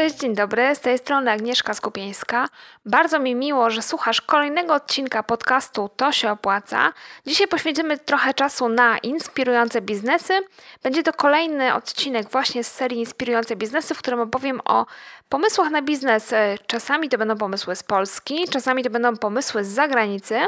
[0.00, 2.48] Cześć, dzień dobry, z tej strony Agnieszka Skupieńska.
[2.86, 6.92] Bardzo mi miło, że słuchasz kolejnego odcinka podcastu To się opłaca.
[7.26, 10.40] Dzisiaj poświęcimy trochę czasu na inspirujące biznesy.
[10.82, 14.86] Będzie to kolejny odcinek właśnie z serii Inspirujące biznesy, w którym opowiem o
[15.30, 16.34] pomysłach na biznes.
[16.66, 20.40] Czasami to będą pomysły z Polski, czasami to będą pomysły z zagranicy,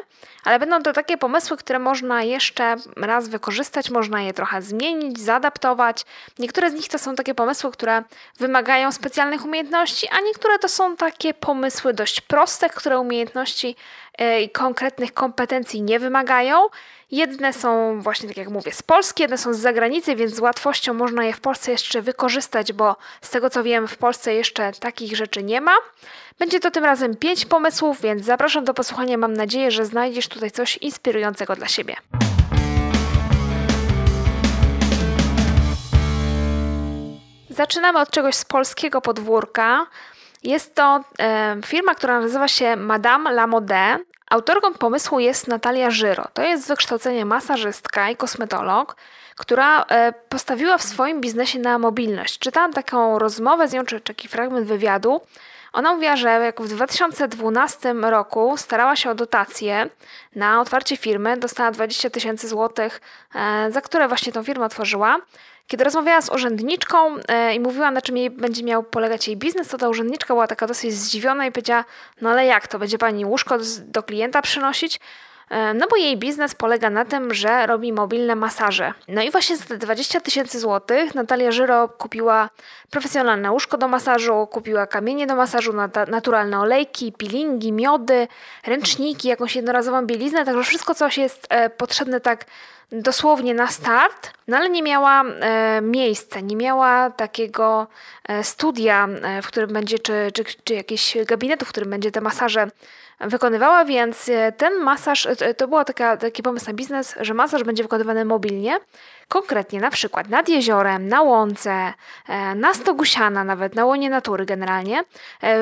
[0.45, 6.05] ale będą to takie pomysły, które można jeszcze raz wykorzystać, można je trochę zmienić, zaadaptować.
[6.39, 8.03] Niektóre z nich to są takie pomysły, które
[8.39, 14.12] wymagają specjalnych umiejętności, a niektóre to są takie pomysły dość proste, które umiejętności e,
[14.43, 16.57] i konkretnych kompetencji nie wymagają.
[17.11, 20.95] Jedne są właśnie, tak jak mówię, z Polski, jedne są z zagranicy, więc z łatwością
[20.95, 25.17] można je w Polsce jeszcze wykorzystać, bo z tego co wiem, w Polsce jeszcze takich
[25.17, 25.75] rzeczy nie ma.
[26.39, 29.19] Będzie to tym razem pięć pomysłów, więc zapraszam do posłuchania.
[29.19, 31.97] Mam nadzieję, że znajdziesz tutaj coś inspirującego dla siebie.
[37.51, 39.87] Zaczynamy od czegoś z polskiego podwórka.
[40.43, 43.99] Jest to e, firma, która nazywa się Madame La Mode.
[44.31, 46.29] Autorką pomysłu jest Natalia Żyro.
[46.35, 48.97] To jest z wykształcenia masażystka i kosmetolog,
[49.37, 52.39] która e, postawiła w swoim biznesie na mobilność.
[52.39, 55.21] Czytałam taką rozmowę z nią, czy taki fragment wywiadu.
[55.73, 59.89] Ona mówiła, że jak w 2012 roku starała się o dotację
[60.37, 63.01] na otwarcie firmy, dostała 20 tysięcy złotych,
[63.35, 65.19] e, za które właśnie tą firmę otworzyła.
[65.67, 69.69] Kiedy rozmawiała z urzędniczką e, i mówiła, na czym jej będzie miał polegać jej biznes,
[69.69, 71.85] to ta urzędniczka była taka dosyć zdziwiona i powiedziała:
[72.21, 72.79] No ale jak to?
[72.79, 75.01] Będzie pani łóżko do klienta przynosić?
[75.51, 78.95] E, no bo jej biznes polega na tym, że robi mobilne masaże.
[79.09, 82.51] No i właśnie za te 20 tysięcy złotych Natalia Żyro kupiła
[82.91, 85.73] profesjonalne łóżko do masażu, kupiła kamienie do masażu,
[86.09, 88.29] naturalne olejki, peelingi, miody,
[88.67, 92.45] ręczniki, jakąś jednorazową bieliznę, także wszystko, co jest e, potrzebne tak
[92.93, 97.87] dosłownie na start, no ale nie miała e, miejsca, nie miała takiego
[98.29, 102.21] e, studia, e, w którym będzie, czy, czy, czy jakiegoś gabinetu, w którym będzie te
[102.21, 102.67] masaże
[103.21, 105.79] wykonywała, więc e, ten masaż, e, to był
[106.21, 108.79] taki pomysł na biznes, że masaż będzie wykonywany mobilnie,
[109.29, 111.93] konkretnie na przykład nad jeziorem, na łące,
[112.29, 115.03] e, na stogusiana nawet, na łonie natury generalnie,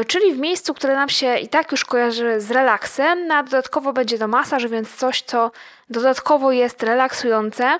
[0.06, 3.92] czyli w miejscu, które nam się i tak już kojarzy z relaksem, no a dodatkowo
[3.92, 5.50] będzie to masaż, więc coś, co
[5.90, 7.78] dodatkowo jest relaksujące,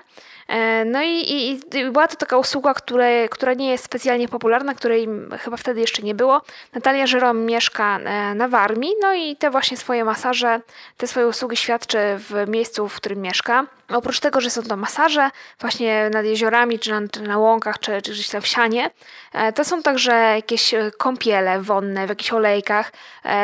[0.85, 5.07] no i, i, i, była to taka usługa, której, która nie jest specjalnie popularna, której
[5.39, 6.41] chyba wtedy jeszcze nie było.
[6.73, 10.61] Natalia Żerom mieszka e, na Warmii, no i te właśnie swoje masaże,
[10.97, 13.65] te swoje usługi świadczy w miejscu, w którym mieszka.
[13.89, 15.29] Oprócz tego, że są to masaże
[15.59, 18.89] właśnie nad jeziorami, czy na, czy na łąkach, czy, czy gdzieś tam w sianie,
[19.33, 22.91] e, to są także jakieś kąpiele wonne w jakichś olejkach,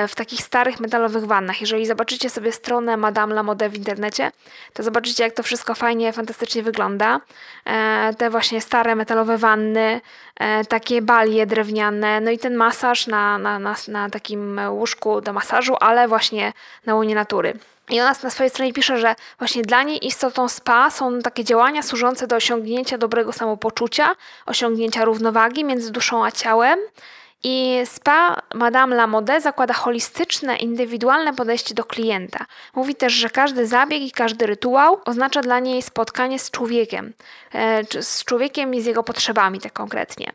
[0.08, 1.62] w takich starych metalowych wannach.
[1.62, 4.32] Jeżeli zobaczycie sobie stronę Madame La Mode w internecie,
[4.74, 7.22] to zobaczycie, jak to wszystko fajnie, fantastycznie wygląda wygląda.
[7.66, 10.02] E, te właśnie stare metalowe wanny,
[10.36, 15.34] e, takie balie drewniane, no i ten masaż na, na, na, na takim łóżku do
[15.34, 16.54] masażu, ale właśnie
[16.86, 17.54] na łonie natury.
[17.90, 21.82] I ona na swojej stronie pisze, że właśnie dla niej istotą spa są takie działania
[21.82, 24.16] służące do osiągnięcia dobrego samopoczucia,
[24.46, 26.80] osiągnięcia równowagi między duszą a ciałem
[27.50, 32.46] i spa Madame La Mode zakłada holistyczne, indywidualne podejście do klienta.
[32.76, 37.14] Mówi też, że każdy zabieg i każdy rytuał oznacza dla niej spotkanie z człowiekiem,
[37.54, 40.32] e, z człowiekiem i z jego potrzebami, tak konkretnie.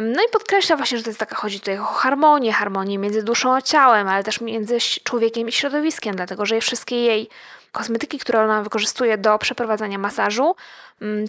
[0.00, 3.54] No i podkreśla właśnie, że to jest taka, chodzi tutaj o harmonię, harmonię między duszą
[3.54, 7.28] a ciałem, ale też między człowiekiem i środowiskiem, dlatego że wszystkie jej
[7.72, 10.56] kosmetyki, które ona wykorzystuje do przeprowadzania masażu,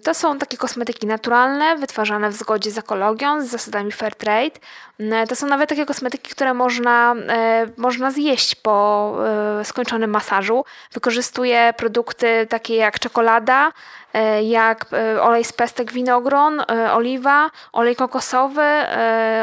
[0.04, 4.60] to są takie kosmetyki naturalne, wytwarzane w zgodzie z ekologią, z zasadami fair trade.
[5.00, 9.16] Mm, to są nawet takie kosmetyki, które można, e, można zjeść po
[9.60, 10.66] e, skończonym masażu.
[10.94, 13.72] Wykorzystuje produkty takie jak czekolada,
[14.14, 14.86] e, jak
[15.22, 18.68] olej z pestek winogron, oliwa, olej kokosowy,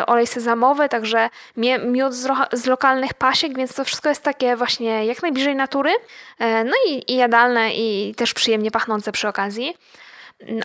[0.07, 1.31] olej sezamowy, także
[1.87, 2.15] miód
[2.53, 5.91] z lokalnych pasiek, więc to wszystko jest takie właśnie jak najbliżej natury.
[6.41, 9.75] No i i, jadalne, i też przyjemnie pachnące przy okazji.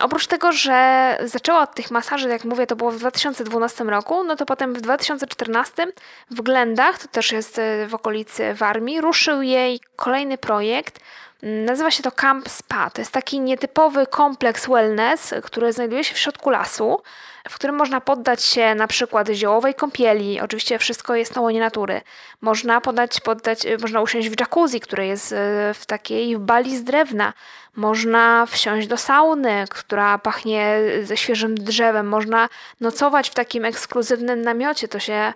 [0.00, 4.36] Oprócz tego, że zaczęła od tych masaży, jak mówię, to było w 2012 roku, no
[4.36, 5.86] to potem w 2014
[6.30, 11.00] w Glendach, to też jest e, w okolicy Warmii, ruszył jej kolejny projekt.
[11.42, 12.90] Mm, nazywa się to Camp Spa.
[12.90, 17.02] To jest taki nietypowy kompleks wellness, który znajduje się w środku lasu
[17.48, 20.40] w którym można poddać się na przykład ziołowej kąpieli.
[20.40, 22.00] Oczywiście wszystko jest na łonie natury.
[22.40, 27.32] Można podać, poddać, można usiąść w jacuzzi, które jest e, w takiej bali z drewna.
[27.76, 32.08] Można wsiąść do sauny, która pachnie ze świeżym drzewem.
[32.08, 32.48] Można
[32.80, 34.88] nocować w takim ekskluzywnym namiocie.
[34.88, 35.32] To się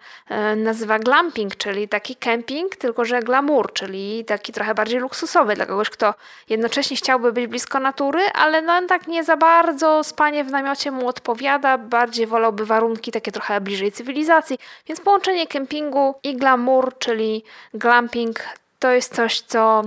[0.57, 5.91] nazywa glamping, czyli taki camping, tylko że glamour, czyli taki trochę bardziej luksusowy dla kogoś,
[5.91, 6.15] kto
[6.49, 11.09] jednocześnie chciałby być blisko natury, ale no tak nie za bardzo spanie w namiocie mu
[11.09, 17.45] odpowiada, bardziej wolałby warunki takie trochę bliżej cywilizacji, więc połączenie kempingu i glamour, czyli
[17.75, 18.41] glamping,
[18.79, 19.83] to jest coś, co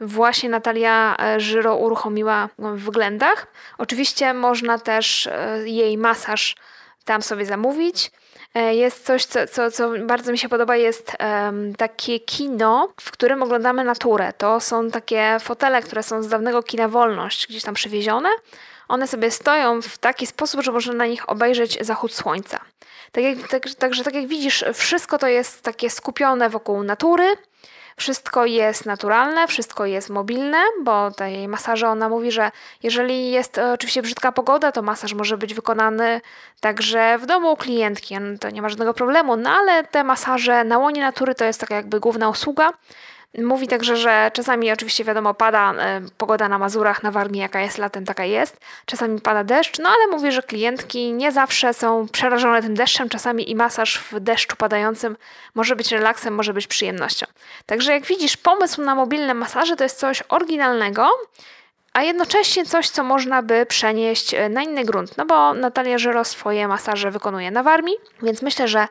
[0.00, 3.46] właśnie Natalia e, Żyro uruchomiła w względach.
[3.78, 6.56] Oczywiście można też e, jej masaż
[7.04, 8.10] tam sobie zamówić.
[8.54, 13.10] E, jest coś, co, co, co bardzo mi się podoba, jest um, takie kino, w
[13.10, 14.32] którym oglądamy naturę.
[14.38, 18.28] To są takie fotele, które są z dawnego kina Wolność, gdzieś tam przywiezione.
[18.88, 22.60] One sobie stoją w taki sposób, że można na nich obejrzeć zachód słońca.
[23.12, 27.36] Tak tak, także tak jak widzisz, wszystko to jest takie skupione wokół natury,
[27.96, 32.50] wszystko jest naturalne, wszystko jest mobilne, bo tej masaże ona mówi, że
[32.82, 36.20] jeżeli jest oczywiście brzydka pogoda, to masaż może być wykonany
[36.60, 41.00] także w domu klientki, to nie ma żadnego problemu, no ale te masaże na łonie
[41.00, 42.70] natury to jest taka jakby główna usługa.
[43.34, 47.78] Mówi także, że czasami oczywiście wiadomo pada e, pogoda na Mazurach, na Warmii jaka jest
[47.78, 48.56] latem, taka jest.
[48.86, 53.08] Czasami pada deszcz, no ale mówi, że klientki nie zawsze są przerażone tym deszczem.
[53.08, 55.16] Czasami i masaż w deszczu padającym
[55.54, 57.26] może być relaksem, może być przyjemnością.
[57.66, 61.08] Także jak widzisz, pomysł na mobilne masaże to jest coś oryginalnego,
[61.92, 65.16] a jednocześnie coś, co można by przenieść e, na inny grunt.
[65.16, 68.88] No bo Natalia Żyro swoje masaże wykonuje na Warmii, więc myślę, że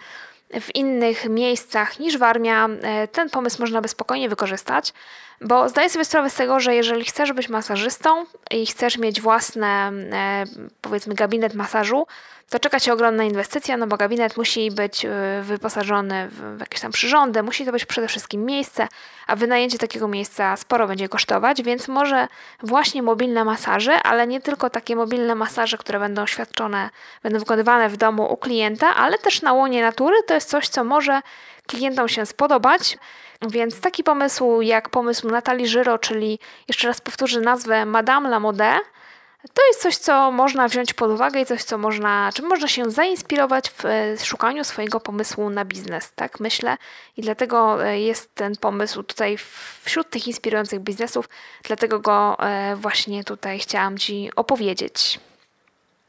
[0.62, 4.94] w innych miejscach niż Warmia, e, ten pomysł można by spokojnie wykorzystać,
[5.42, 9.68] bo zdaję sobie sprawę z tego, że jeżeli chcesz być masażystą i chcesz mieć własny,
[9.68, 10.44] e,
[10.82, 12.06] powiedzmy, gabinet masażu,
[12.50, 15.10] to czeka Cię ogromna inwestycja, no bo gabinet musi być y,
[15.42, 18.88] wyposażony w jakieś tam przyrządy, musi to być przede wszystkim miejsce,
[19.28, 22.28] a wynajęcie takiego miejsca sporo będzie kosztować, więc może
[22.64, 26.90] właśnie mobilne masaże, ale nie tylko takie mobilne masaże, które będą świadczone,
[27.24, 30.84] będą wykonywane w domu u klienta, ale też na łonie natury, to jest coś, co
[30.84, 31.22] może
[31.68, 32.98] klientom się spodobać.
[33.42, 38.80] Więc taki pomysł jak pomysł Natalii Żyro, czyli jeszcze raz powtórzę nazwę Madame la Mode,
[39.54, 42.92] to jest coś, co można wziąć pod uwagę i coś, co można, czym można się
[42.92, 46.78] zainspirować w e, szukaniu swojego pomysłu na biznes, tak myślę.
[47.18, 49.38] I dlatego e, jest ten pomysł tutaj
[49.84, 51.30] wśród tych inspirujących biznesów,
[51.64, 55.20] dlatego go e, właśnie tutaj chciałam Ci opowiedzieć.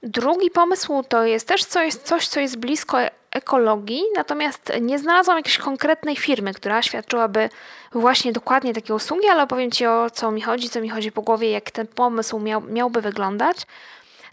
[0.02, 2.98] Drugi pomysł to jest też coś, coś, co jest blisko
[3.30, 7.48] ekologii, natomiast nie znalazłam jakiejś konkretnej firmy, która świadczyłaby
[7.92, 11.22] właśnie dokładnie takie usługi, ale opowiem Ci o co mi chodzi, co mi chodzi po
[11.22, 13.66] głowie, jak ten pomysł miał, miałby wyglądać.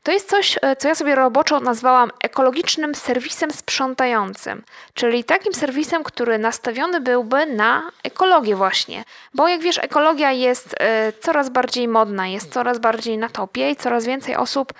[0.05, 4.63] To jest coś, e, co ja sobie roboczo nazwałam ekologicznym serwisem sprzątającym,
[4.93, 9.03] czyli takim serwisem, który nastawiony byłby na ekologię właśnie.
[9.33, 13.75] Bo jak wiesz, ekologia jest e, coraz bardziej modna, jest coraz bardziej na topie i
[13.75, 14.73] coraz więcej osób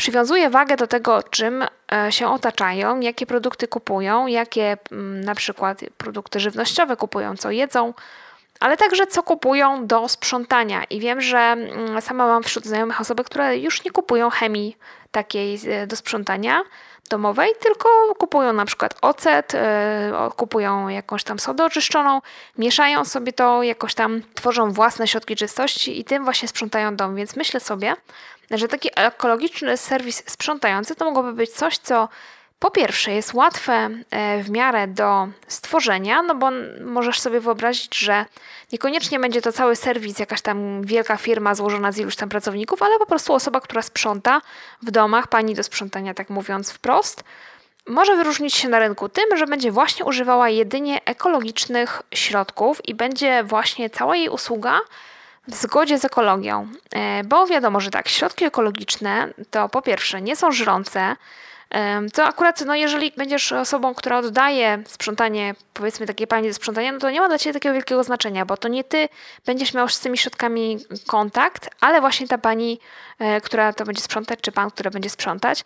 [0.00, 5.80] przywiązuje wagę do tego, czym e, się otaczają, jakie produkty kupują, jakie mm, na przykład
[5.96, 7.94] produkty żywnościowe kupują, co jedzą,
[8.60, 10.84] ale także co kupują do sprzątania.
[10.84, 14.76] I wiem, że mm, sama mam wśród znajomych osoby, które już nie kupują chemii
[15.10, 16.62] takiej e, do sprzątania
[17.10, 17.88] domowej, tylko
[18.18, 22.20] kupują na przykład ocet, e, kupują jakąś tam sodę oczyszczoną,
[22.58, 27.16] mieszają sobie to, jakoś tam tworzą własne środki czystości i tym właśnie sprzątają dom.
[27.16, 27.94] Więc myślę sobie,
[28.50, 32.08] że taki ekologiczny serwis sprzątający to mogłoby być coś, co
[32.60, 36.50] po pierwsze jest łatwe e, w miarę do stworzenia, no bo
[36.84, 38.26] możesz sobie wyobrazić, że
[38.72, 42.98] niekoniecznie będzie to cały serwis, jakaś tam wielka firma złożona z iluś tam pracowników, ale
[42.98, 44.40] po prostu osoba, która sprząta
[44.82, 47.24] w domach, pani do sprzątania, tak mówiąc wprost,
[47.86, 53.44] może wyróżnić się na rynku tym, że będzie właśnie używała jedynie ekologicznych środków i będzie
[53.44, 54.80] właśnie cała jej usługa
[55.48, 56.68] w zgodzie z ekologią.
[56.94, 61.16] E, bo wiadomo, że tak, środki ekologiczne to po pierwsze nie są żrące,
[62.12, 66.98] to akurat, no jeżeli będziesz osobą, która oddaje sprzątanie, powiedzmy takie pani do sprzątania, no
[66.98, 69.08] to nie ma dla Ciebie takiego wielkiego znaczenia, bo to nie Ty
[69.46, 72.80] będziesz miał z tymi środkami kontakt, ale właśnie ta pani,
[73.18, 75.64] e, która to będzie sprzątać, czy Pan, który będzie sprzątać.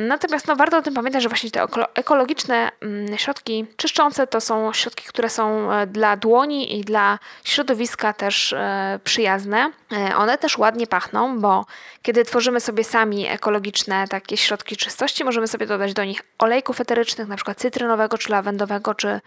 [0.00, 4.72] Natomiast no warto o tym pamiętać, że właśnie te ekologiczne mm, środki czyszczące to są
[4.72, 9.70] środki, które są e, dla dłoni i dla środowiska też e, przyjazne.
[10.16, 11.66] One też ładnie pachną, bo
[12.02, 17.28] kiedy tworzymy sobie sami ekologiczne takie środki czystości, możemy sobie dodać do nich olejków eterycznych,
[17.28, 19.20] na przykład cytrynowego, czy lawendowego, czy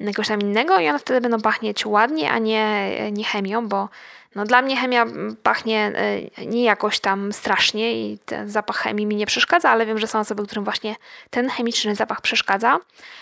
[0.00, 3.88] jakiegoś tam innego i one wtedy będą pachnieć ładnie, a nie, nie chemią, bo
[4.36, 5.06] no dla mnie chemia
[5.42, 5.92] pachnie
[6.38, 10.06] e, nie jakoś tam strasznie i ten zapach chemii mi nie przeszkadza, ale wiem, że
[10.06, 10.96] są osoby, którym właśnie
[11.30, 12.78] ten chemiczny zapach przeszkadza.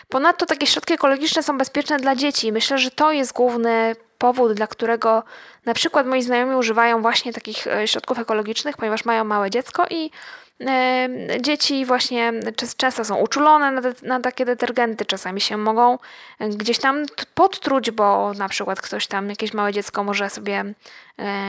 [0.09, 2.53] Ponadto takie środki ekologiczne są bezpieczne dla dzieci.
[2.53, 5.23] Myślę, że to jest główny powód, dla którego
[5.65, 10.11] na przykład moi znajomi używają właśnie takich e, środków ekologicznych, ponieważ mają małe dziecko i
[11.41, 12.33] Dzieci właśnie
[12.77, 15.99] często są uczulone na, na, takie detergenty, czasami się mogą
[16.41, 20.65] gdzieś tam podtruć, bo na przykład ktoś tam, jakieś małe dziecko może sobie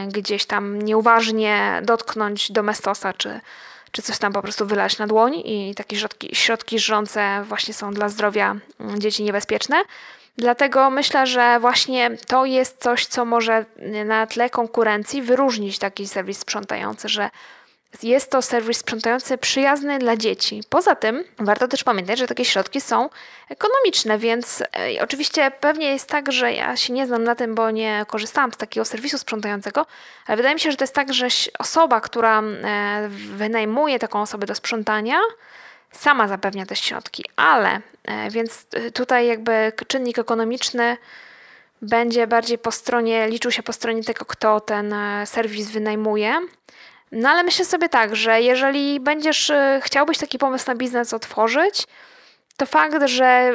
[0.08, 3.40] gdzieś tam nieuważnie dotknąć domestosa, czy,
[3.92, 7.92] czy coś tam po prostu wylać na dłoń i takie środki, środki żrące właśnie są
[7.92, 9.84] dla zdrowia mm, dzieci niebezpieczne.
[10.38, 13.66] Dlatego myślę, że właśnie to jest coś, co może
[14.06, 17.30] na tle konkurencji wyróżnić taki serwis sprzątający, że
[18.04, 20.62] jest to serwis sprzątający przyjazny dla dzieci.
[20.70, 23.10] Poza tym warto też pamiętać, że takie środki są
[23.50, 27.72] ekonomiczne, więc e, oczywiście pewnie jest tak, że ja się nie znam na tym, bo
[27.72, 29.86] nie korzystałam z takiego serwisu sprzątającego,
[30.26, 31.28] ale wydaje mi się, że to jest tak, że
[31.60, 35.20] osoba, która e, wynajmuje taką osobę do sprzątania,
[35.92, 40.98] sama zapewnia te środki, ale e, więc tutaj jakby czynnik ekonomiczny
[41.82, 46.42] będzie bardziej po stronie, liczył się po stronie tego, kto ten serwis wynajmuje.
[47.12, 51.88] No ale myślę sobie tak, że jeżeli będziesz y, chciałbyś taki pomysł na biznes otworzyć,
[52.58, 53.52] to fakt, że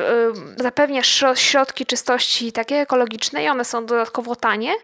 [0.59, 4.75] y, zapewniasz środki czystości takie ekologiczne i one są dodatkowo tanie,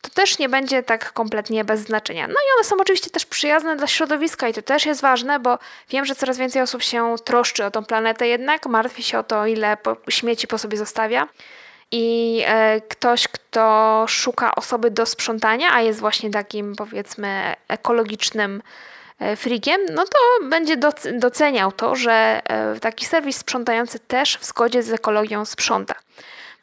[0.00, 2.26] to też nie będzie tak kompletnie bez znaczenia.
[2.28, 5.58] No i one są oczywiście też przyjazne dla środowiska i to też jest ważne, bo
[5.90, 9.46] wiem, że coraz więcej osób się troszczy o tą planetę jednak, martwi się o to,
[9.46, 9.76] ile
[10.08, 11.28] śmieci po sobie zostawia
[11.92, 18.62] i e, ktoś, kto szuka osoby do sprzątania, a jest właśnie takim powiedzmy ekologicznym
[19.18, 20.76] e, frikiem, no to będzie
[21.12, 25.94] doceniał to, że e, taki serwis sprzątający też w zgodzie z ekologią sprząta.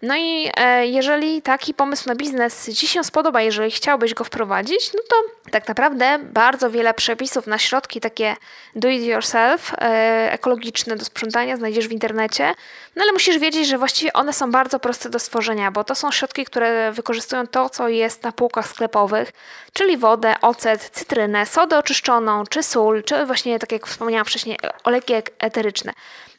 [0.03, 4.93] No i e, jeżeli taki pomysł na biznes Ci się spodoba, jeżeli chciałbyś go wprowadzić,
[4.93, 5.15] no to
[5.51, 8.35] tak naprawdę bardzo wiele przepisów na środki takie
[8.75, 12.53] do it yourself, e, ekologiczne do sprzątania znajdziesz w internecie,
[12.95, 16.11] no ale musisz wiedzieć, że właściwie one są bardzo proste do stworzenia, bo to są
[16.11, 19.31] środki, które wykorzystują to, co jest na półkach sklepowych,
[19.73, 25.13] czyli wodę, ocet, cytrynę, sodę oczyszczoną, czy sól, czy właśnie, tak jak wspomniałam wcześniej, olejki
[25.39, 25.93] eteryczne.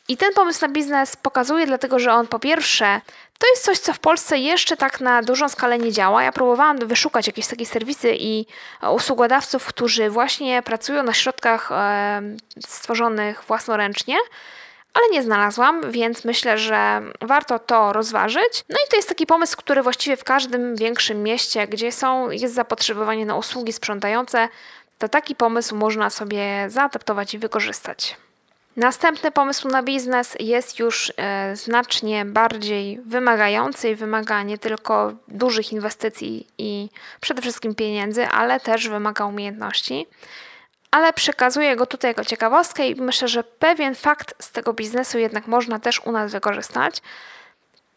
[0.09, 3.01] I ten pomysł na biznes pokazuje, dlatego że on po pierwsze
[3.39, 6.23] to jest coś, co w Polsce jeszcze tak na dużą skalę nie działa.
[6.23, 8.47] Ja próbowałam wyszukać jakieś takie serwisy i
[8.93, 12.23] usługodawców, którzy właśnie pracują na środkach e,
[12.67, 14.17] stworzonych własnoręcznie,
[14.95, 18.65] ale nie znalazłam, więc myślę, że warto to rozważyć.
[18.69, 22.55] No i to jest taki pomysł, który właściwie w każdym większym mieście, gdzie są, jest
[22.55, 24.49] zapotrzebowanie na usługi sprzątające,
[24.99, 28.17] to taki pomysł można sobie zaadaptować i wykorzystać.
[28.77, 35.73] Następny pomysł na biznes jest już e, znacznie bardziej wymagający i wymaga nie tylko dużych
[35.73, 36.89] inwestycji i
[37.21, 40.07] przede wszystkim pieniędzy, ale też wymaga umiejętności.
[40.91, 45.47] Ale przekazuję go tutaj jako ciekawostkę i myślę, że pewien fakt z tego biznesu jednak
[45.47, 46.97] można też u nas wykorzystać.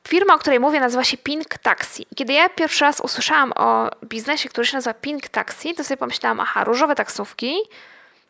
[0.07, 2.05] Firma, o której mówię, nazywa się Pink Taxi.
[2.15, 6.39] Kiedy ja pierwszy raz usłyszałam o biznesie, który się nazywa Pink Taxi, to sobie pomyślałam,
[6.39, 7.55] aha, różowe taksówki,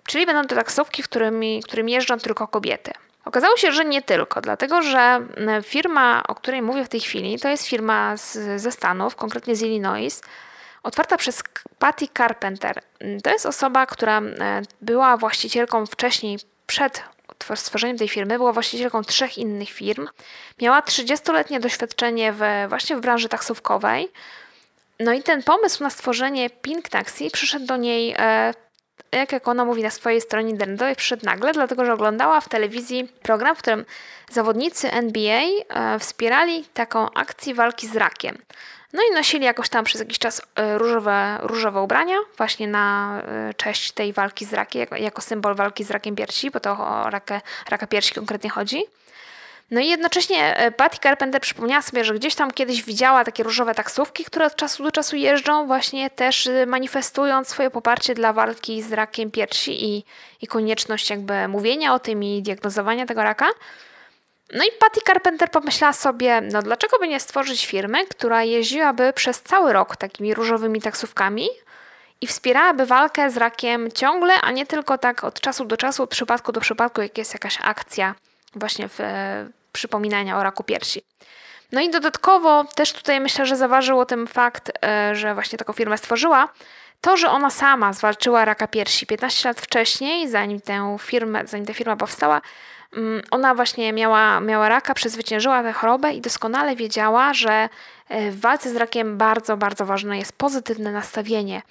[0.08, 2.92] Czyli będą to taksówki, którymi, którymi jeżdżą tylko kobiety.
[3.26, 5.20] Okazało się, że nie tylko, dlatego że
[5.64, 9.62] firma, o której mówię w tej chwili, to jest firma z, ze Stanów, konkretnie z
[9.62, 10.22] Illinois,
[10.84, 11.44] otwarta przez
[11.80, 12.82] Patty Carpenter.
[13.24, 14.22] To jest osoba, która
[14.82, 17.04] była właścicielką wcześniej, przed
[17.56, 20.08] stworzeniem tej firmy, była właścicielką trzech innych firm.
[20.62, 24.12] Miała 30-letnie doświadczenie w, właśnie w branży taksówkowej.
[25.00, 28.54] No i ten pomysł na stworzenie Pink Taxi przyszedł do niej e,
[29.12, 33.08] jak, jak ona mówi na swojej stronie internetowej, przyszedł nagle, dlatego że oglądała w telewizji
[33.22, 33.86] program, w którym
[34.32, 38.38] zawodnicy NBA e, wspierali taką akcję walki z rakiem.
[38.94, 43.54] No i nosili jakoś tam przez jakiś czas e, różowe, różowe ubrania, właśnie na e,
[43.54, 47.42] cześć tej walki z rakiem, jako, symbol walki z rakiem piersi, bo to o rakę,
[47.70, 48.84] raka piersi konkretnie chodzi.
[49.72, 53.76] No i jednocześnie e, Patty Carpenter przypomniała sobie, że gdzieś tam kiedyś widziała takie różowe
[53.76, 58.82] taksówki, które od czasu do czasu jeżdżą, właśnie też e, manifestując swoje poparcie dla walki
[58.82, 60.04] z rakiem piersi i,
[60.42, 63.48] i konieczność jakby mówienia o tym i diagnozowania tego raka.
[64.54, 69.42] No i Patty Carpenter pomyślała sobie, no dlaczego by nie stworzyć firmy, która jeździłaby przez
[69.42, 71.48] cały rok takimi różowymi taksówkami
[72.22, 76.10] i wspierałaby walkę z rakiem ciągle, a nie tylko tak od czasu do czasu, od
[76.10, 78.16] przypadku do przypadku, jak jest jakaś akcja
[78.58, 79.48] właśnie w e,
[79.78, 81.02] przypominania o raku piersi.
[81.72, 85.74] No i dodatkowo też tutaj myślę, że zaważył o tym fakt, e, że właśnie taką
[85.74, 86.50] firmę stworzyła,
[87.02, 91.74] to, że ona sama zwalczyła raka piersi 15 lat wcześniej, zanim tę firmę, zanim ta
[91.74, 92.42] firma powstała,
[92.94, 97.70] mm, ona właśnie miała, miała raka, przezwyciężyła tę chorobę i doskonale wiedziała, że
[98.10, 101.62] e, w walce z rakiem bardzo, bardzo ważne jest pozytywne nastawienie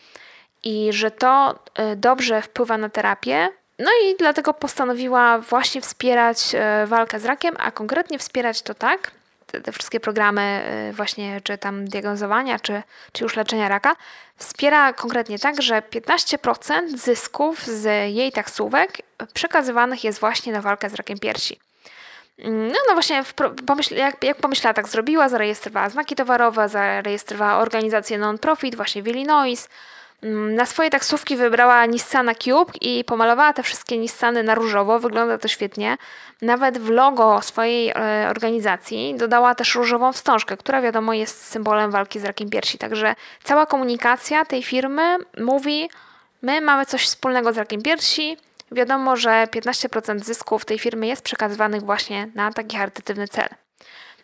[0.63, 1.59] i że to
[1.97, 7.71] dobrze wpływa na terapię, no i dlatego postanowiła właśnie wspierać e, walkę z rakiem, a
[7.71, 9.11] konkretnie wspierać to tak,
[9.47, 13.97] te, te wszystkie programy y, właśnie, czy tam diagnozowania, czy, czy już leczenia raka,
[14.37, 18.99] wspiera konkretnie tak, że 15% zysków z jej taksówek
[19.35, 21.59] przekazywanych jest właśnie na walkę z rakiem piersi.
[22.39, 23.25] Mm, no, no właśnie,
[23.67, 29.69] pomyśl, jak, jak pomyślała, tak zrobiła, zarejestrowała znaki towarowe, zarejestrowała organizację non-profit właśnie w Illinois,
[30.23, 34.99] na swoje taksówki wybrała Nissana Cube i pomalowała te wszystkie Nissany na różowo.
[34.99, 35.97] Wygląda to świetnie.
[36.43, 42.21] Nawet w logo swojej e, organizacji dodała też różową wstążkę, która wiadomo jest symbolem walki
[42.21, 42.79] z rakiem piersi.
[42.79, 45.91] Także cała komunikacja tej firmy mówi:
[46.43, 48.37] My mamy coś wspólnego z rakiem piersi.
[48.73, 53.49] Wiadomo, że 15% zysków tej firmy jest przekazywanych właśnie na taki charytatywny cel.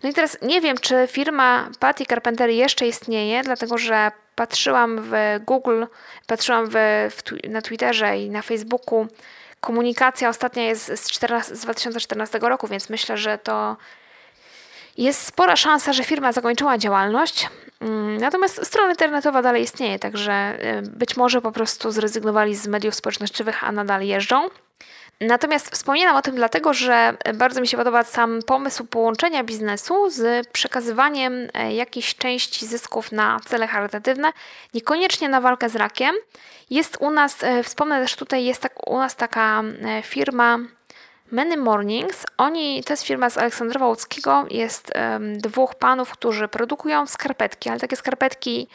[0.03, 5.13] No i teraz nie wiem, czy firma Patty Carpenter jeszcze istnieje, dlatego że patrzyłam w
[5.47, 5.85] Google,
[6.27, 6.75] patrzyłam w,
[7.11, 9.07] w, na Twitterze i na Facebooku.
[9.61, 13.77] Komunikacja ostatnia jest z, 14, z 2014 roku, więc myślę, że to
[14.99, 17.49] jest spora szansa, że firma zakończyła działalność.
[17.81, 22.95] Mm, natomiast strona internetowa dalej istnieje, także y, być może po prostu zrezygnowali z mediów
[22.95, 24.49] społecznościowych, a nadal jeżdżą.
[25.21, 30.47] Natomiast wspominam o tym dlatego, że bardzo mi się podoba sam pomysł połączenia biznesu z
[30.49, 34.33] przekazywaniem e, jakiejś części zysków na cele charytatywne,
[34.75, 36.15] niekoniecznie na walkę z rakiem.
[36.71, 40.59] Jest u nas, e, wspomnę też tutaj, jest tak, u nas taka e, firma
[41.31, 42.27] Many Mornings.
[42.39, 44.93] Oni, to jest firma z Aleksandrowa Łódzkiego, jest
[45.37, 48.69] dwóch panów, którzy produkują skarpetki, ale takie skarpetki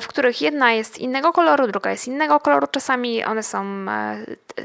[0.00, 2.66] w których jedna jest innego koloru, druga jest innego koloru.
[2.66, 4.24] Czasami one są e,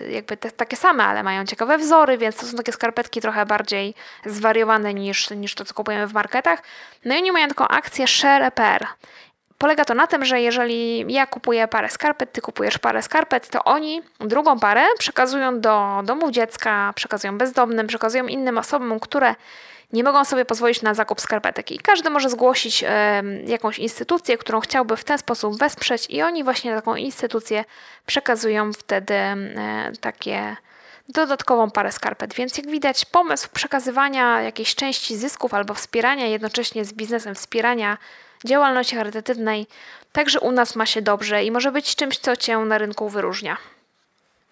[0.09, 3.93] jakby te, takie same, ale mają ciekawe wzory, więc to są takie skarpetki trochę bardziej
[4.25, 6.63] zwariowane niż, niż to, co kupujemy w marketach.
[7.05, 8.87] No i oni mają taką akcję share a pair.
[9.61, 13.63] Polega to na tym, że jeżeli ja kupuję parę skarpet, ty kupujesz parę skarpet, to
[13.63, 19.35] oni drugą parę przekazują do domów dziecka, przekazują bezdomnym, przekazują innym osobom, które
[19.93, 21.71] nie mogą sobie pozwolić na zakup skarpetek.
[21.71, 26.43] I każdy może zgłosić e, jakąś instytucję, którą chciałby w ten sposób wesprzeć, i oni
[26.43, 27.65] właśnie taką instytucję
[28.05, 30.55] przekazują wtedy e, takie
[31.09, 32.33] dodatkową parę skarpet.
[32.33, 37.97] Więc jak widać, pomysł przekazywania jakiejś części zysków albo wspierania jednocześnie z biznesem, wspierania
[38.45, 39.67] działalności charytatywnej,
[40.11, 43.57] także u nas ma się dobrze i może być czymś, co cię na rynku wyróżnia.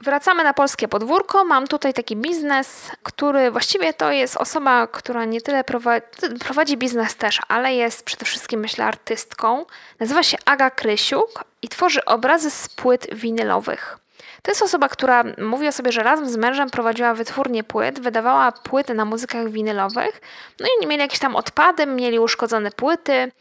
[0.02, 1.46] Wracamy na polskie podwórko.
[1.46, 6.06] Mam tutaj taki biznes, który właściwie to jest osoba, która nie tyle prowadzi,
[6.46, 9.66] prowadzi biznes też, ale jest przede wszystkim, myślę, artystką.
[10.00, 13.98] Nazywa się Aga Krysiuk i tworzy obrazy z płyt winylowych.
[14.42, 18.52] To jest osoba, która mówi o sobie, że razem z mężem prowadziła wytwórnię płyt, wydawała
[18.52, 20.22] płyty na muzykach winylowych.
[20.60, 23.32] No i oni mieli jakieś tam odpady, mieli uszkodzone płyty.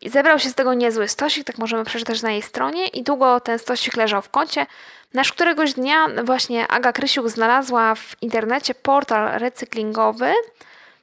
[0.00, 3.40] I zebrał się z tego niezły stosik, tak możemy przeczytać na jej stronie, i długo
[3.40, 4.66] ten stosik leżał w kącie.
[5.14, 10.34] Nasz któregoś dnia właśnie Aga Krysiuk znalazła w internecie portal recyklingowy,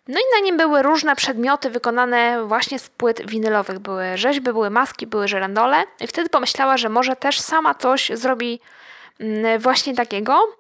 [0.08, 3.80] no i na nim były różne przedmioty wykonane właśnie z płyt winylowych.
[3.80, 5.84] Były rzeźby, były maski, były żerandole.
[6.00, 8.60] I wtedy pomyślała, że może też sama coś zrobi
[9.20, 10.58] mm, właśnie takiego.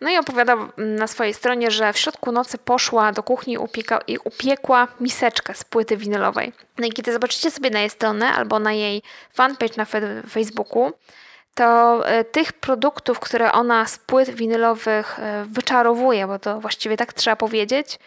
[0.00, 4.18] No i opowiada na swojej stronie, że w środku nocy poszła do kuchni upieka, i
[4.18, 6.52] upiekła miseczkę z płyty winylowej.
[6.78, 9.84] No i kiedy zobaczycie sobie na jej stronę albo na jej fanpage na
[10.30, 10.92] Facebooku,
[11.54, 17.12] to e, tych produktów, które ona z płyt winylowych e, wyczarowuje, bo to właściwie tak
[17.12, 17.98] trzeba powiedzieć,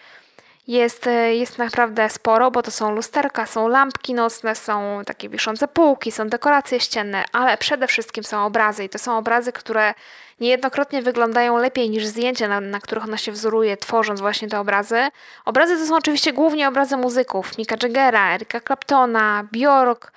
[0.68, 5.68] jest, e, jest naprawdę sporo, bo to są lusterka, są lampki nocne, są takie wiszące
[5.68, 9.94] półki, są dekoracje ścienne, ale przede wszystkim są obrazy i to są obrazy, które
[10.40, 15.10] niejednokrotnie wyglądają lepiej niż zdjęcia, na, na których ona się wzoruje, tworząc właśnie te obrazy.
[15.46, 20.12] Obrazy to są oczywiście głównie obrazy muzyków, Mika Jaggera, Erika Claptona, Bjork,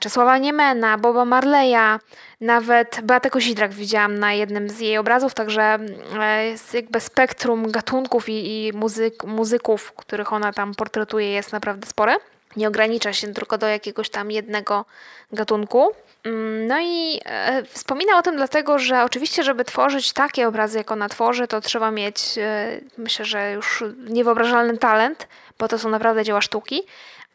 [0.00, 1.98] Czesława Niemena, Boba Marleya,
[2.40, 5.78] nawet Beatę Kozidrak widziałam na jednym z jej obrazów, także
[6.20, 11.86] e, jest jakby spektrum gatunków i, i muzyk, muzyków, których ona tam portretuje jest naprawdę
[11.86, 12.16] spore.
[12.56, 14.84] Nie ogranicza się tylko do jakiegoś tam jednego
[15.32, 15.90] gatunku.
[16.24, 20.90] Mm, no i e, wspominam o tym dlatego, że oczywiście, żeby tworzyć takie obrazy, jak
[20.90, 26.24] ona tworzy, to trzeba mieć, e, myślę, że już niewyobrażalny talent, bo to są naprawdę
[26.24, 26.82] dzieła sztuki,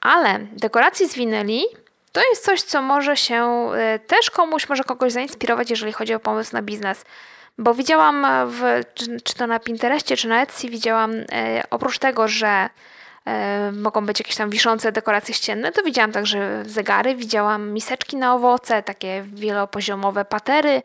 [0.01, 1.63] ale dekoracji z winyli
[2.17, 6.19] to jest coś, co może się e, też komuś, może kogoś zainspirować, jeżeli chodzi o
[6.19, 7.05] pomysł na biznes.
[7.57, 8.61] Bo widziałam, w,
[8.93, 12.69] czy, czy to na Pinterestie, czy na Etsy, widziałam e, oprócz tego, że
[13.25, 18.35] e, mogą być jakieś tam wiszące dekoracje ścienne, to widziałam także zegary, widziałam miseczki na
[18.35, 20.81] owoce, takie wielopoziomowe patery,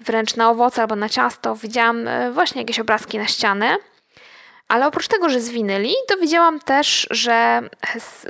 [0.00, 1.56] wręcz na owoce albo na ciasto.
[1.56, 3.76] Widziałam właśnie jakieś obrazki na ścianę.
[4.68, 7.62] Ale oprócz tego, że z winyli, to widziałam też, że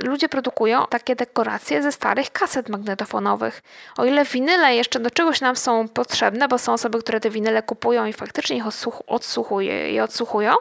[0.03, 3.61] ludzie produkują takie dekoracje ze starych kaset magnetofonowych.
[3.97, 7.63] O ile winyle jeszcze do czegoś nam są potrzebne, bo są osoby, które te winyle
[7.63, 8.63] kupują i faktycznie ich
[9.07, 10.55] odsłuchują i odsłuchują,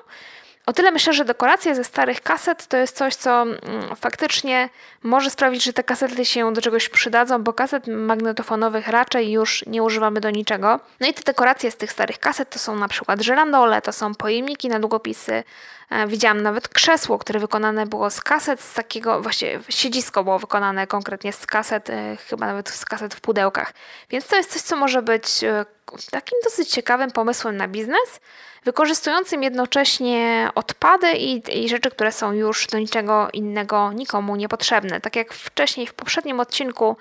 [0.66, 3.60] O tyle myślę, że dekoracje ze starych kaset to jest coś, co mm,
[3.96, 4.68] faktycznie
[5.02, 9.82] może sprawić, że te kasety się do czegoś przydadzą, bo kaset magnetofonowych raczej już nie
[9.82, 10.80] używamy do niczego.
[11.00, 14.14] No i te dekoracje z tych starych kaset to są na przykład żerandole, to są
[14.14, 15.44] pojemniki na długopisy.
[15.90, 20.86] E, widziałam nawet krzesło, które wykonane było z kaset, z takiego, właśnie siedzisko było wykonane
[20.86, 23.74] konkretnie z kaset, e, chyba nawet z kaset w pudełkach.
[24.10, 25.64] Więc to jest coś, co może być e,
[26.10, 28.20] takim dosyć ciekawym pomysłem na biznes
[28.64, 35.00] wykorzystującym jednocześnie odpady i, i rzeczy, które są już do niczego innego nikomu niepotrzebne.
[35.00, 36.96] Tak jak wcześniej w poprzednim odcinku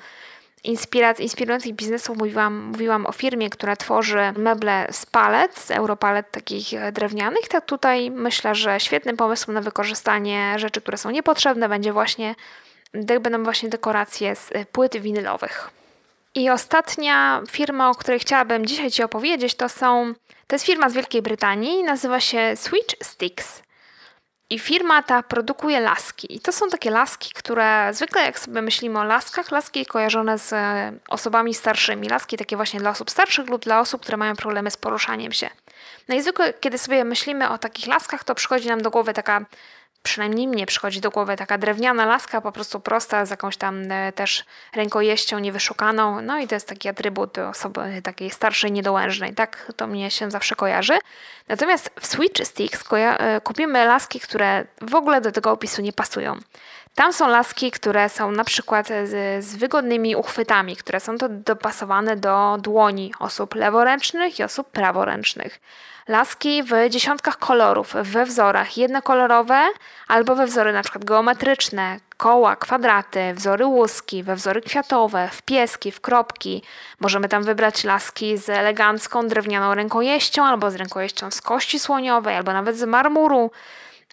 [0.65, 6.67] inspirac- inspirujących biznesów mówiłam, mówiłam o firmie, która tworzy meble z palet, z europalet takich
[6.91, 12.36] drewnianych, tak tutaj myślę, że świetnym pomysłem na wykorzystanie rzeczy, które są niepotrzebne będzie właśnie,
[12.93, 15.69] będą właśnie dekoracje z płyt winylowych.
[16.36, 20.13] I ostatnia firma, o której chciałabym dzisiaj Ci opowiedzieć, to są
[20.47, 23.63] to jest firma z Wielkiej Brytanii, nazywa się Switch Sticks.
[24.50, 26.36] I firma ta produkuje laski.
[26.36, 30.54] I to są takie laski, które zwykle jak sobie myślimy o laskach, laski kojarzone z
[30.54, 32.10] e, osobami starszymi.
[32.10, 35.50] Laski takie właśnie dla osób starszych lub dla osób, które mają problemy z poruszaniem się.
[36.08, 39.46] No i zwykle, kiedy sobie myślimy o takich laskach, to przychodzi nam do głowy taka
[40.04, 44.12] przynajmniej mnie przychodzi do głowy taka drewniana laska, po prostu prosta, z jakąś tam e,
[44.12, 46.22] też rękojeścią niewyszukaną.
[46.22, 49.34] No i to jest taki atrybut osoby takiej starszej, niedołężnej.
[49.34, 50.94] Tak to mnie się zawsze kojarzy.
[51.48, 56.39] Natomiast w Switch Sticks e, kupimy laski, które w ogóle do tego opisu nie pasują.
[56.96, 62.16] Tam są laski, które są na przykład z, z, wygodnymi uchwytami, które są to dopasowane
[62.16, 65.60] do dłoni osób leworęcznych i osób praworęcznych.
[66.08, 69.68] Laski w dziesiątkach kolorów, we wzorach jednokolorowe
[70.08, 75.92] albo we wzory na przykład geometryczne, koła, kwadraty, wzory łuski, we wzory kwiatowe, w pieski,
[75.92, 76.64] w kropki.
[77.00, 82.54] Możemy tam wybrać laski z elegancką drewnianą rękojeścią albo z rękojeścią z kości słoniowej albo
[82.54, 83.52] nawet z marmuru.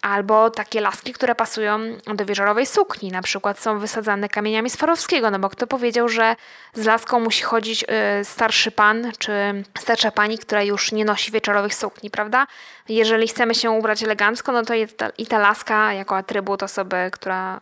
[0.02, 1.78] Albo takie laski, które pasują
[2.14, 6.36] do wieczorowej sukni, na przykład są wysadzane kamieniami Swarowskiego, no bo kto powiedział, że
[6.74, 9.32] z laską musi chodzić y, starszy pan czy
[9.78, 12.46] starsza pani, która już nie nosi wieczorowych sukni, prawda?
[12.88, 14.74] Jeżeli chcemy się ubrać elegancko, no to
[15.18, 17.60] i ta, laska jako atrybut osoby, która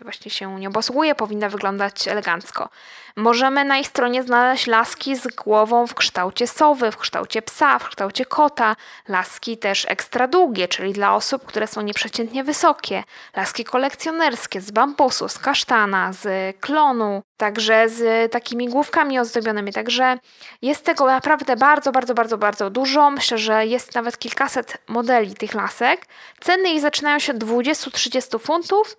[0.00, 2.68] y, właśnie się nią posługuje, powinna wyglądać elegancko.
[3.16, 7.88] Możemy na ich stronie znaleźć laski z głową w kształcie sowy, w kształcie psa, w
[7.88, 8.76] kształcie kota,
[9.08, 13.04] laski też ekstra długie, czyli dla osób, które są nieprzeciętnie wysokie,
[13.36, 19.72] laski kolekcjonerskie z bambusu, z kasztana, z klonu, także z takimi główkami ozdobionymi.
[19.72, 20.18] Także
[20.62, 23.10] jest tego naprawdę bardzo, bardzo, bardzo, bardzo dużo.
[23.10, 26.06] Myślę, że jest nawet kilkaset modeli tych lasek.
[26.40, 28.96] Ceny ich zaczynają się od 20-30 funtów.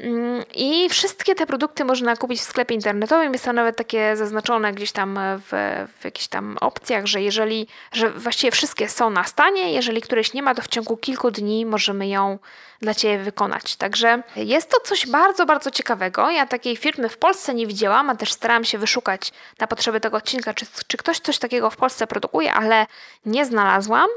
[0.00, 3.32] Mm, I wszystkie te produkty można kupić w sklepie internetowym.
[3.32, 5.52] Jest to nawet takie zaznaczone gdzieś tam w,
[6.00, 10.42] w jakichś tam opcjach, że jeżeli, że właściwie wszystkie są na stanie, jeżeli któreś nie
[10.42, 12.38] ma, to w ciągu kilku dni możemy ją
[12.82, 13.76] dla Ciebie wykonać.
[13.76, 16.30] Także jest to coś bardzo, bardzo ciekawego.
[16.30, 20.16] Ja takiej firmy w Polsce nie widziałam, a też starałam się wyszukać na potrzeby tego
[20.16, 22.86] odcinka, czy, czy ktoś coś takiego w Polsce produkuje, ale
[23.26, 24.08] nie znalazłam.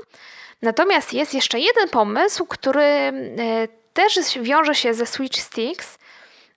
[0.61, 3.13] Natomiast jest jeszcze jeden pomysł, który e,
[3.97, 5.97] też wiąże się ze Switch Sticks,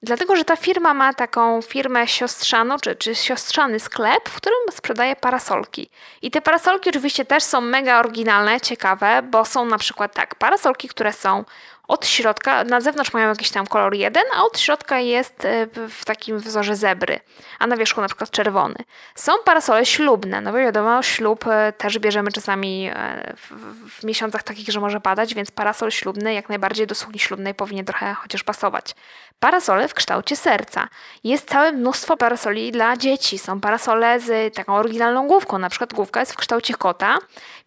[0.03, 5.17] dlatego że ta firma ma taką firmę siostrzaną, czy, czy siostrzany sklep, w którym sprzedaje
[5.17, 5.91] parasolki.
[6.23, 10.89] I te parasolki oczywiście też są mega oryginalne, ciekawe, bo są na przykład tak, parasolki,
[10.89, 11.45] które są
[11.91, 16.05] od środka, na zewnątrz mają jakiś tam kolor jeden, a od środka jest e, w
[16.05, 17.21] takim wzorze zebry,
[17.59, 18.75] a na wierzchu na przykład czerwony.
[19.15, 24.43] Są parasole ślubne, no bo wiadomo, ślub e, też bierzemy czasami e, w, w miesiącach
[24.43, 28.45] takich, że może padać, więc parasol ślubny jak najbardziej do sukni ślubnej powinien trochę chociaż
[28.45, 28.95] pasować.
[29.41, 30.89] Parasole w kształcie serca.
[31.25, 33.39] Jest całe mnóstwo parasoli dla dzieci.
[33.39, 37.19] Są parasole z taką oryginalną główką, na przykład główka jest w kształcie kota,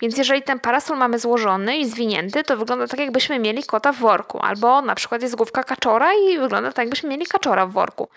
[0.01, 3.95] więc jeżeli ten parasol mamy złożony i zwinięty, to wygląda tak jakbyśmy mieli kota w
[3.95, 8.09] worku, albo na przykład jest główka kaczora i wygląda tak jakbyśmy mieli kaczora w worku.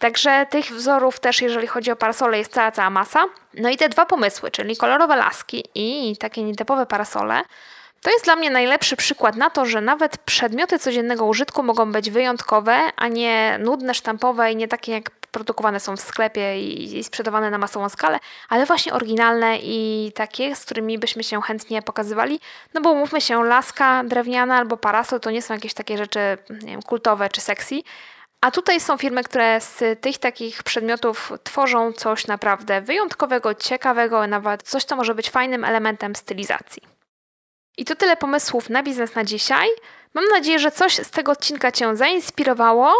[0.00, 3.24] Także tych wzorów też, jeżeli chodzi o parasole, jest cała, cała masa.
[3.54, 7.42] No i te dwa pomysły, czyli kolorowe laski i takie nietypowe parasole,
[8.02, 12.10] to jest dla mnie najlepszy przykład na to, że nawet przedmioty codziennego użytku mogą być
[12.10, 17.50] wyjątkowe, a nie nudne, sztampowe i nie takie jak produkowane są w sklepie i, sprzedawane
[17.50, 22.40] na masową skalę, ale właśnie oryginalne i takie, z którymi byśmy się chętnie pokazywali.
[22.74, 26.82] No bo mówmy się, laska drewniana albo parasol to nie są jakieś takie rzeczy wiem,
[26.82, 27.80] kultowe czy sexy,
[28.40, 34.62] a tutaj są firmy, które z tych takich przedmiotów tworzą coś naprawdę wyjątkowego, ciekawego, nawet
[34.62, 36.99] coś, co może być fajnym elementem stylizacji.
[37.80, 39.68] I to tyle pomysłów na biznes na dzisiaj.
[40.14, 42.94] Mam nadzieję, że coś z tego odcinka Cię zainspirowało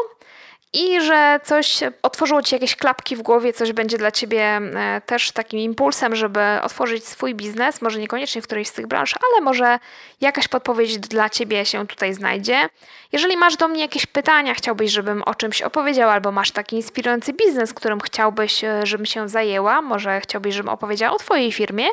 [0.72, 5.32] i że coś otworzyło ci jakieś klapki w głowie, coś będzie dla ciebie e, też
[5.32, 9.78] takim impulsem, żeby otworzyć swój biznes, może niekoniecznie w którejś z tych branż, ale może
[10.20, 12.68] jakaś podpowiedź dla ciebie się tutaj znajdzie.
[13.12, 17.32] Jeżeli masz do mnie jakieś pytania, chciałbyś, żebym o czymś opowiedział, albo masz taki inspirujący
[17.32, 21.86] biznes, którym chciałbyś, e, żebym się zajęła, może chciałbyś, żebym opowiedziała o twojej firmie,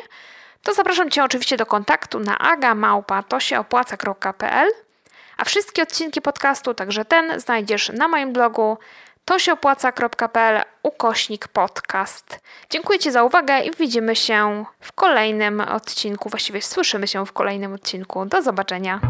[0.62, 4.68] to zapraszam Cię oczywiście do kontaktu na agamałpa.to-się-opłaca.pl
[5.38, 8.78] a wszystkie odcinki podcastu, także ten, znajdziesz na moim blogu
[9.24, 12.40] tosiopłaca.pl ukośnik podcast.
[12.70, 17.72] Dziękuję Ci za uwagę i widzimy się w kolejnym odcinku, właściwie słyszymy się w kolejnym
[17.72, 18.26] odcinku.
[18.26, 19.00] Do zobaczenia.